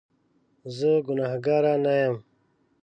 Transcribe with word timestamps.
زه 0.75 0.91
ګناکاره 1.07 1.73
نه 1.83 1.93
یم 1.99 2.15